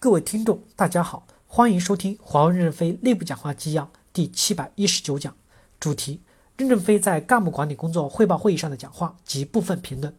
[0.00, 5.34] 各位听众，大家好，欢迎收听华为任正非内部讲话纪要第七百一十九讲，
[5.80, 6.20] 主题：
[6.56, 10.14] 任正非在干部管理工作汇报会议上的讲话及部分评论。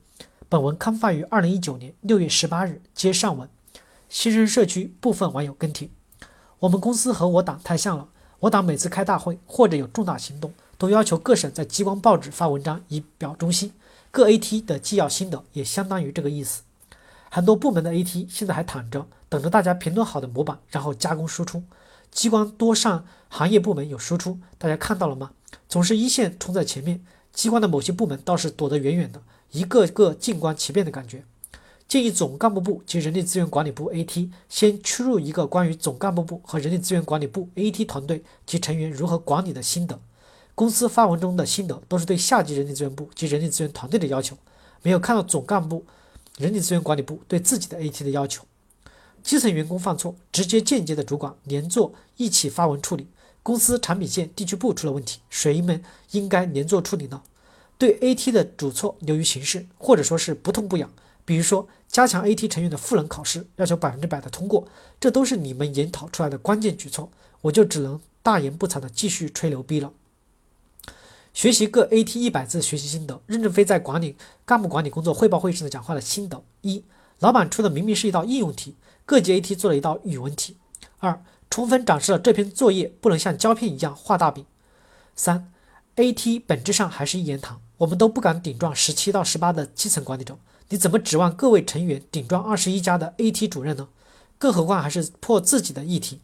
[0.50, 3.47] 本文刊发于二零一九年六月十八日，接上文。
[4.10, 5.89] 新生社区部分网友跟帖：
[6.59, 8.09] 我们公司和我党太像了，
[8.41, 13.71] 我党每次开大会或者有重大行动，都要求各省在激光报纸发文章以表忠心。
[14.11, 16.63] 各 AT 的纪要心得也相当于这个意思。
[17.30, 21.63] 很多部门的 AT 现在还躺着，等着大家评论好的模板，然后加工输出。
[22.11, 25.31] 激光多上行业部门有输出，大家看到了吗？
[25.67, 31.23] 总是一线冲在前面，激光的某些部门倒是躲得远远的，一个个静观其变的感觉。
[31.87, 39.99] 建议总干部部及人力资源管理部 AT 先出入一个关于总干部部和人力资源管理部 AT 团队及成员如何管理的心得。
[40.53, 44.37] 公司发文中的心得都是对下级人力资源部及人力资源团队的要求，
[44.84, 45.85] 没有看到总干部。
[46.39, 48.45] 人力资源管理部对自己的 AT 的要求，
[49.21, 53.07] 基层员工犯错，直接间接的主管连坐一起发文处理。
[53.43, 57.21] 公司产品线地区部出了问题，谁们应该连坐处理呢？
[57.77, 60.90] 对 AT 的主错流于形式，或者说是不痛不痒。
[61.26, 64.66] 比如说加强 AT 成员的赋能考试，要求百分之百的通过，
[64.98, 69.92] 这都是你们研讨出来的关键举措，我就只能大言不惭的继续吹牛逼了。
[71.34, 73.22] 学习各 AT 一百字学习心得。
[73.28, 76.84] 任正非在管理干部管理工作汇报会上的讲话的心得：一、
[77.20, 80.58] 老板出的明明是一道应用题，各级 AT 做了一道语文题。
[81.00, 84.46] 二、充分展示了这篇作业不能像胶片一样画大饼。
[85.16, 85.52] 三、
[85.96, 90.38] AT 本质上还是一言堂，我们都不敢顶撞十七到十八的基层管理者，
[90.70, 93.88] 你怎么指望各位成员顶撞二十一家的 AT 主任呢？
[94.38, 96.22] 更何况还是破自己的议题。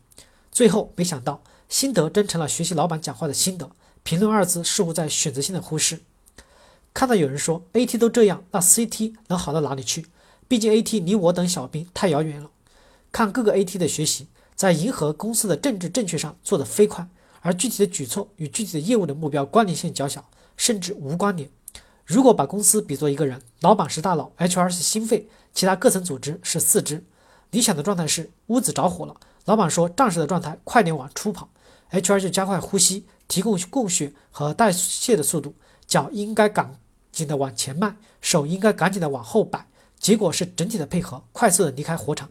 [0.51, 3.69] 最后，没想到心得真成了学习老板讲话的心得。
[4.05, 6.01] 评论二字似乎在选择性的忽视。
[6.93, 10.05] 看到有人说 AT 都这样，那 CT 能好到哪里去？
[10.47, 12.51] 毕竟 AT 离我等小兵太遥远了。
[13.11, 17.07] 看各个 AT 的学习，在迎合公司的政治正确上做得飞快，
[17.41, 21.49] 而具体的举措与具体的业务的目标关联性较小，甚至无关联。
[22.05, 27.03] 如果把公司比作一个人，老板是大脑，HR 是心肺，其他各层组织是四肢。
[27.49, 29.15] 理想的状态是屋子着火了，
[29.45, 31.49] 老板说战士的状态，快点往出跑
[31.91, 33.05] ，HR 就加快呼吸。
[33.27, 35.55] 提供供血和代谢的速度，
[35.87, 36.79] 脚应该赶
[37.11, 42.29] 紧的往前迈，手应该赶紧的往后摆，结果是整体的配合，快速的离开火场。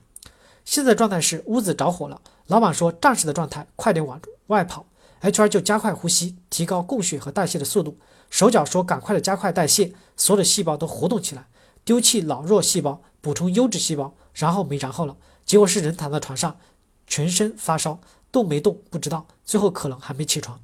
[0.65, 4.87] 现在状态是屋子着火了，老板说战士的状态，快点往外跑
[5.21, 7.99] ，HR 就加快呼吸，提高供血和代谢的速度，
[8.31, 11.49] 手脚说赶快的加快代谢，所有的细胞都活动起来，
[11.85, 16.57] 丢弃老弱细胞，补充优质细胞，然后没然后了，结果是人躺在床上，
[17.09, 17.99] 全身发烧，
[18.35, 20.61] 动没动不知道，最后可能还没起床。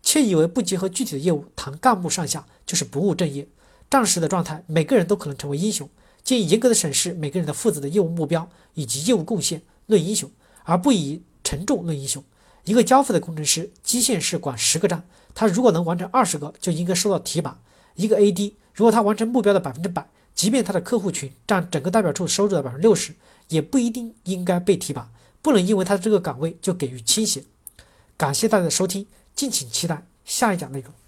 [0.00, 3.48] 窃以为不结合具体的业务谈干部上下就是不务正业。
[3.90, 5.90] 战时的状态，每个人都可能成为英雄。
[6.22, 10.30] 建议严格的审视每个人的负责的业务目标以及业务贡献，论英雄，
[10.62, 12.22] 而不以沉重论英雄。
[12.64, 17.60] 一个交付的工程师，基线是管十个站，他如果能完成二十个，就应该受到提拔。
[17.96, 23.14] 一个 AD，如果他完成目标的百分之百，即便他的客户群占整个代表处收入的百分之六十，
[23.48, 25.10] 也不一定应该被提拔。
[25.42, 27.44] 不能因为他这个岗位就给予倾斜。
[28.16, 29.06] 感谢大家的收听。
[29.34, 30.99] 敬请期待下一讲内容。